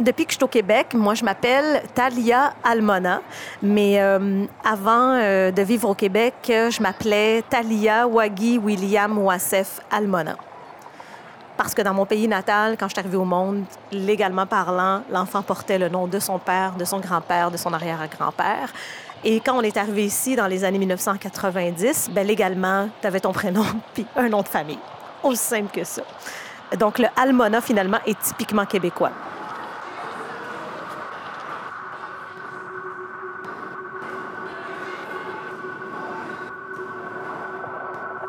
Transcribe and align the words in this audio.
Depuis 0.00 0.24
que 0.24 0.32
je 0.32 0.36
suis 0.36 0.44
au 0.44 0.48
Québec, 0.48 0.94
moi, 0.94 1.14
je 1.14 1.22
m'appelle 1.22 1.82
Talia 1.94 2.54
Almona. 2.64 3.20
Mais 3.62 4.00
euh, 4.00 4.46
avant 4.64 5.14
euh, 5.14 5.50
de 5.50 5.62
vivre 5.62 5.88
au 5.90 5.94
Québec, 5.94 6.34
je 6.48 6.82
m'appelais 6.82 7.42
Talia 7.48 8.06
Wagi 8.08 8.58
William 8.58 9.18
Wassef 9.18 9.80
Almona. 9.90 10.36
Parce 11.58 11.74
que 11.74 11.82
dans 11.82 11.92
mon 11.92 12.06
pays 12.06 12.26
natal, 12.26 12.76
quand 12.78 12.86
je 12.88 12.94
suis 12.94 13.00
arrivée 13.00 13.18
au 13.18 13.26
monde, 13.26 13.64
légalement 13.92 14.46
parlant, 14.46 15.02
l'enfant 15.10 15.42
portait 15.42 15.78
le 15.78 15.90
nom 15.90 16.06
de 16.06 16.18
son 16.18 16.38
père, 16.38 16.72
de 16.72 16.84
son 16.84 16.98
grand-père, 16.98 17.50
de 17.50 17.58
son 17.58 17.72
arrière-grand-père. 17.74 18.72
Et 19.22 19.40
quand 19.40 19.56
on 19.56 19.62
est 19.62 19.76
arrivé 19.76 20.06
ici 20.06 20.34
dans 20.34 20.46
les 20.46 20.64
années 20.64 20.78
1990, 20.78 22.10
ben 22.12 22.26
légalement, 22.26 22.88
tu 23.00 23.06
avais 23.06 23.20
ton 23.20 23.32
prénom 23.32 23.64
puis 23.94 24.06
un 24.16 24.28
nom 24.30 24.40
de 24.40 24.48
famille. 24.48 24.78
Aussi 25.22 25.44
simple 25.44 25.70
que 25.70 25.84
ça. 25.84 26.02
Donc 26.78 26.98
le 26.98 27.06
Almona, 27.14 27.60
finalement, 27.60 27.98
est 28.06 28.18
typiquement 28.18 28.64
québécois. 28.64 29.12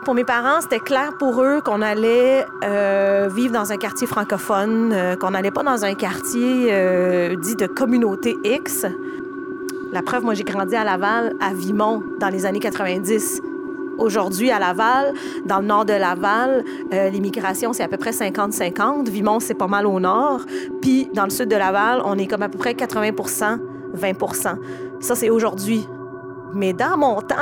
Pour 0.03 0.15
mes 0.15 0.25
parents, 0.25 0.59
c'était 0.59 0.81
clair 0.81 1.13
pour 1.17 1.41
eux 1.41 1.61
qu'on 1.61 1.81
allait 1.81 2.45
euh, 2.65 3.29
vivre 3.33 3.53
dans 3.53 3.71
un 3.71 3.77
quartier 3.77 4.05
francophone, 4.05 4.91
euh, 4.91 5.15
qu'on 5.15 5.31
n'allait 5.31 5.51
pas 5.51 5.63
dans 5.63 5.85
un 5.85 5.93
quartier 5.93 6.67
euh, 6.71 7.37
dit 7.37 7.55
de 7.55 7.67
communauté 7.67 8.37
X. 8.43 8.85
La 9.93 10.01
preuve, 10.01 10.23
moi, 10.23 10.33
j'ai 10.33 10.43
grandi 10.43 10.75
à 10.75 10.83
Laval, 10.83 11.35
à 11.39 11.53
Vimont, 11.53 12.03
dans 12.19 12.27
les 12.27 12.45
années 12.45 12.59
90. 12.59 13.41
Aujourd'hui, 13.97 14.51
à 14.51 14.59
Laval, 14.59 15.13
dans 15.45 15.59
le 15.59 15.67
nord 15.67 15.85
de 15.85 15.93
Laval, 15.93 16.65
l'immigration, 16.91 17.71
c'est 17.71 17.83
à 17.83 17.87
peu 17.87 17.97
près 17.97 18.11
50-50. 18.11 19.07
Vimont, 19.09 19.39
c'est 19.39 19.53
pas 19.53 19.67
mal 19.67 19.85
au 19.85 19.99
nord. 19.99 20.41
Puis, 20.81 21.07
dans 21.13 21.25
le 21.25 21.29
sud 21.29 21.47
de 21.47 21.55
Laval, 21.55 22.01
on 22.03 22.17
est 22.17 22.27
comme 22.27 22.41
à 22.41 22.49
peu 22.49 22.57
près 22.57 22.73
80 22.73 23.11
20 23.93 24.13
Ça, 24.99 25.15
c'est 25.15 25.29
aujourd'hui. 25.29 25.87
Mais 26.53 26.73
dans 26.73 26.97
mon 26.97 27.21
temps, 27.21 27.35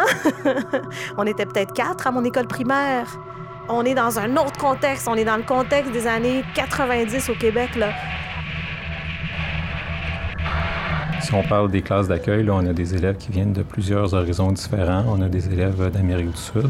on 1.17 1.25
était 1.27 1.45
peut-être 1.45 1.73
quatre 1.73 2.07
à 2.07 2.11
mon 2.11 2.23
école 2.23 2.47
primaire. 2.47 3.07
On 3.69 3.83
est 3.83 3.93
dans 3.93 4.19
un 4.19 4.35
autre 4.37 4.57
contexte. 4.57 5.07
On 5.07 5.15
est 5.15 5.25
dans 5.25 5.37
le 5.37 5.43
contexte 5.43 5.91
des 5.91 6.07
années 6.07 6.43
90 6.55 7.29
au 7.29 7.35
Québec. 7.35 7.71
Si 11.21 11.33
on 11.35 11.43
parle 11.43 11.69
des 11.69 11.81
classes 11.81 12.07
d'accueil, 12.07 12.49
on 12.49 12.65
a 12.65 12.73
des 12.73 12.95
élèves 12.95 13.17
qui 13.17 13.31
viennent 13.31 13.53
de 13.53 13.61
plusieurs 13.61 14.13
horizons 14.13 14.51
différents. 14.51 15.05
On 15.07 15.21
a 15.21 15.29
des 15.29 15.47
élèves 15.53 15.91
d'Amérique 15.91 16.31
du 16.31 16.37
Sud, 16.37 16.69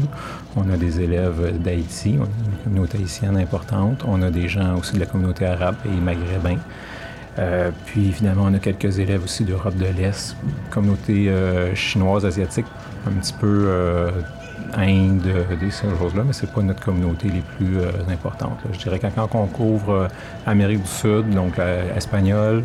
on 0.56 0.70
a 0.70 0.76
des 0.76 1.00
élèves 1.00 1.58
d'Haïti, 1.58 2.18
on 2.18 2.24
a 2.24 2.26
une 2.26 2.64
communauté 2.64 2.98
haïtienne 2.98 3.36
importante, 3.38 4.04
on 4.06 4.20
a 4.20 4.30
des 4.30 4.48
gens 4.48 4.76
aussi 4.78 4.94
de 4.94 5.00
la 5.00 5.06
communauté 5.06 5.46
arabe 5.46 5.76
et 5.86 6.00
maghrébin. 6.00 6.58
Euh, 7.38 7.70
puis 7.86 8.08
évidemment, 8.08 8.44
on 8.46 8.54
a 8.54 8.58
quelques 8.58 8.98
élèves 8.98 9.24
aussi 9.24 9.44
d'Europe 9.44 9.76
de 9.76 9.86
l'Est, 9.86 10.36
communauté 10.70 11.28
euh, 11.28 11.74
chinoise, 11.74 12.26
asiatique, 12.26 12.66
un 13.06 13.12
petit 13.12 13.32
peu 13.32 13.64
euh, 13.66 14.10
Inde, 14.74 15.28
des 15.60 15.70
ces 15.70 15.88
choses-là, 15.98 16.24
mais 16.26 16.32
c'est 16.32 16.50
pas 16.50 16.62
notre 16.62 16.82
communauté 16.82 17.28
les 17.28 17.42
plus 17.56 17.78
importantes. 18.10 18.58
Je 18.72 18.78
dirais 18.78 18.98
que 18.98 19.06
quand 19.14 19.28
on 19.34 19.46
couvre 19.46 20.08
Amérique 20.46 20.82
du 20.82 20.88
Sud, 20.88 21.28
donc 21.28 21.58
espagnol, 21.94 22.64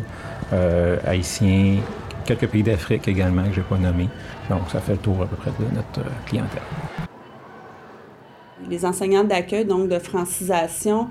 haïtien, 1.06 1.80
quelques 2.24 2.46
pays 2.46 2.62
d'Afrique 2.62 3.08
également 3.08 3.44
que 3.44 3.52
je 3.52 3.60
n'ai 3.60 3.66
pas 3.66 3.76
nommés. 3.76 4.08
Donc 4.48 4.70
ça 4.72 4.80
fait 4.80 4.92
le 4.92 4.98
tour 4.98 5.20
à 5.20 5.26
peu 5.26 5.36
près 5.36 5.50
de 5.50 5.74
notre 5.74 6.10
clientèle. 6.24 6.62
Les 8.70 8.86
enseignants 8.86 9.24
d'accueil, 9.24 9.66
donc 9.66 9.90
de 9.90 9.98
francisation, 9.98 11.08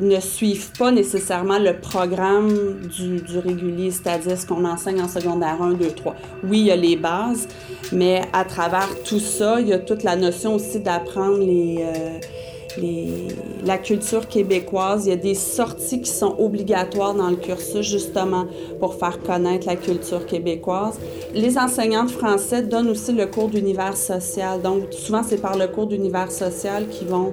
ne 0.00 0.20
suivent 0.20 0.70
pas 0.78 0.90
nécessairement 0.90 1.58
le 1.58 1.78
programme 1.78 2.78
du, 2.96 3.20
du 3.20 3.38
régulier, 3.38 3.90
c'est-à-dire 3.90 4.38
ce 4.38 4.46
qu'on 4.46 4.64
enseigne 4.64 5.02
en 5.02 5.08
secondaire 5.08 5.60
1, 5.60 5.74
2, 5.74 5.88
3. 5.88 6.14
Oui, 6.44 6.60
il 6.60 6.66
y 6.66 6.70
a 6.70 6.76
les 6.76 6.96
bases, 6.96 7.46
mais 7.92 8.22
à 8.32 8.44
travers 8.44 8.88
tout 9.04 9.20
ça, 9.20 9.60
il 9.60 9.68
y 9.68 9.72
a 9.72 9.78
toute 9.78 10.02
la 10.02 10.16
notion 10.16 10.54
aussi 10.54 10.80
d'apprendre 10.80 11.38
les, 11.38 11.78
euh, 11.80 12.18
la 13.64 13.78
culture 13.78 14.28
québécoise. 14.28 15.06
Il 15.06 15.10
y 15.10 15.12
a 15.12 15.16
des 15.16 15.34
sorties 15.34 16.00
qui 16.00 16.10
sont 16.10 16.34
obligatoires 16.38 17.14
dans 17.14 17.30
le 17.30 17.36
cursus, 17.36 17.86
justement, 17.86 18.46
pour 18.80 18.94
faire 18.94 19.20
connaître 19.22 19.66
la 19.66 19.76
culture 19.76 20.26
québécoise. 20.26 20.98
Les 21.34 21.58
enseignants 21.58 22.04
de 22.04 22.10
français 22.10 22.62
donnent 22.62 22.90
aussi 22.90 23.12
le 23.12 23.26
cours 23.26 23.48
d'univers 23.48 23.96
social. 23.96 24.60
Donc, 24.62 24.92
souvent, 24.92 25.22
c'est 25.22 25.40
par 25.40 25.56
le 25.56 25.68
cours 25.68 25.86
d'univers 25.86 26.30
social 26.30 26.88
qu'ils 26.88 27.08
vont 27.08 27.32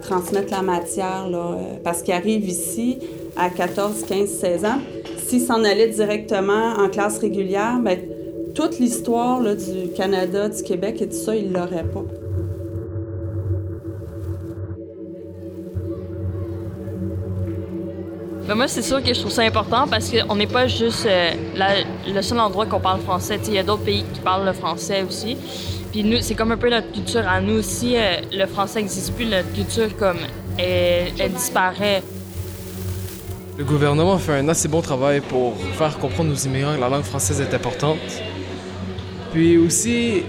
transmettre 0.00 0.52
la 0.52 0.62
matière, 0.62 1.28
là, 1.28 1.56
euh, 1.58 1.76
parce 1.84 2.02
qu'ils 2.02 2.14
arrivent 2.14 2.48
ici 2.48 2.98
à 3.36 3.50
14, 3.50 4.04
15, 4.04 4.28
16 4.28 4.64
ans. 4.64 4.78
S'ils 5.18 5.42
s'en 5.42 5.62
allaient 5.62 5.88
directement 5.90 6.74
en 6.78 6.88
classe 6.88 7.18
régulière, 7.18 7.78
bien, 7.80 7.98
toute 8.54 8.78
l'histoire 8.78 9.40
du 9.54 9.90
Canada, 9.94 10.48
du 10.48 10.62
Québec 10.62 11.00
et 11.02 11.08
tout 11.08 11.16
ça, 11.16 11.36
ils 11.36 11.48
ne 11.48 11.54
l'auraient 11.54 11.84
pas. 11.84 12.04
Ben 18.50 18.56
moi, 18.56 18.66
c'est 18.66 18.82
sûr 18.82 19.00
que 19.00 19.14
je 19.14 19.20
trouve 19.20 19.30
ça 19.30 19.42
important 19.42 19.86
parce 19.86 20.10
qu'on 20.10 20.34
n'est 20.34 20.48
pas 20.48 20.66
juste 20.66 21.06
euh, 21.06 21.30
le 22.08 22.20
seul 22.20 22.40
endroit 22.40 22.66
qu'on 22.66 22.80
parle 22.80 23.00
français. 23.00 23.38
Il 23.46 23.54
y 23.54 23.58
a 23.58 23.62
d'autres 23.62 23.84
pays 23.84 24.04
qui 24.12 24.18
parlent 24.18 24.44
le 24.44 24.52
français 24.52 25.04
aussi. 25.08 25.36
Puis 25.92 26.02
nous, 26.02 26.16
c'est 26.20 26.34
comme 26.34 26.50
un 26.50 26.56
peu 26.56 26.68
notre 26.68 26.90
culture 26.90 27.22
à 27.28 27.40
nous 27.40 27.60
aussi. 27.60 27.94
Euh, 27.96 28.16
le 28.32 28.46
français 28.46 28.80
n'existe 28.80 29.14
plus, 29.14 29.26
notre 29.26 29.52
culture 29.52 29.96
comme 29.96 30.16
elle, 30.58 31.32
disparaît. 31.32 32.02
Le 33.56 33.62
gouvernement 33.62 34.18
fait 34.18 34.32
un 34.32 34.48
assez 34.48 34.66
bon 34.66 34.80
travail 34.80 35.20
pour 35.20 35.54
faire 35.78 35.96
comprendre 35.98 36.32
aux 36.32 36.46
immigrants 36.48 36.74
que 36.74 36.80
la 36.80 36.88
langue 36.88 37.04
française 37.04 37.40
est 37.40 37.54
importante. 37.54 37.98
Puis 39.32 39.58
aussi, 39.58 40.24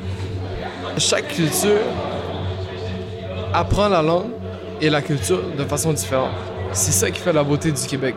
chaque 0.99 1.27
culture 1.29 1.81
apprend 3.51 3.89
la 3.89 4.03
langue 4.03 4.29
et 4.79 4.91
la 4.91 5.01
culture 5.01 5.41
de 5.57 5.63
façon 5.63 5.91
différente. 5.91 6.29
C'est 6.73 6.91
ça 6.91 7.11
qui 7.11 7.19
fait 7.19 7.33
la 7.33 7.43
beauté 7.43 7.71
du 7.71 7.81
Québec. 7.81 8.15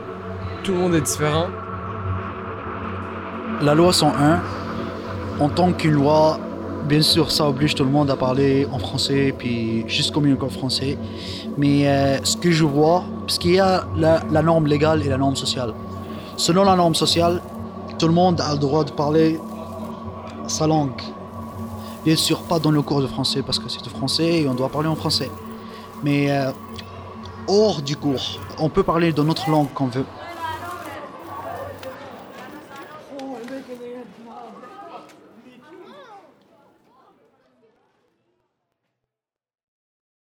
Tout 0.62 0.72
le 0.72 0.78
monde 0.78 0.94
est 0.94 1.00
différent. 1.00 1.46
La 3.60 3.74
loi 3.74 3.92
101, 3.92 4.42
en 5.40 5.48
tant 5.48 5.72
qu'une 5.72 5.92
loi 5.92 6.38
Bien 6.84 7.00
sûr, 7.00 7.32
ça 7.32 7.48
oblige 7.48 7.74
tout 7.74 7.84
le 7.84 7.90
monde 7.90 8.10
à 8.10 8.16
parler 8.16 8.68
en 8.70 8.78
français, 8.78 9.34
puis 9.36 9.88
juste 9.88 10.12
communiquer 10.12 10.44
en 10.44 10.50
français. 10.50 10.98
Mais 11.56 11.88
euh, 11.88 12.22
ce 12.22 12.36
que 12.36 12.50
je 12.50 12.64
vois, 12.64 13.04
parce 13.20 13.38
qu'il 13.38 13.52
y 13.52 13.58
a 13.58 13.86
la, 13.96 14.20
norme 14.42 14.66
légale 14.66 15.00
et 15.02 15.08
la 15.08 15.16
norme 15.16 15.34
sociale. 15.34 15.72
Selon 16.36 16.62
la 16.62 16.76
norme 16.76 16.94
sociale, 16.94 17.40
tout 17.98 18.06
le 18.06 18.12
monde 18.12 18.38
a 18.42 18.52
le 18.52 18.58
droit 18.58 18.84
de 18.84 18.90
parler 18.90 19.40
sa 20.46 20.66
langue. 20.66 21.00
Bien 22.04 22.16
sûr, 22.16 22.42
pas 22.42 22.58
dans 22.58 22.70
le 22.70 22.82
cours 22.82 23.00
de 23.00 23.06
français, 23.06 23.40
parce 23.40 23.58
que 23.58 23.70
c'est 23.70 23.82
du 23.82 23.88
français 23.88 24.42
et 24.42 24.48
on 24.48 24.52
doit 24.52 24.68
parler 24.68 24.88
en 24.88 24.96
français. 24.96 25.30
Mais 26.02 26.30
euh, 26.30 26.50
hors 27.48 27.82
du 27.82 27.96
cours. 27.96 28.40
On 28.58 28.68
peut 28.68 28.82
parler 28.82 29.12
dans 29.12 29.24
notre 29.24 29.50
langue 29.50 29.72
qu'on 29.72 29.86
veut. 29.86 30.06